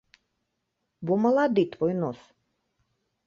Бо 1.09 1.13
малады 1.27 1.63
твой 1.75 1.93
нос. 2.01 2.19